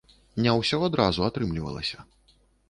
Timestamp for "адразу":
0.87-1.27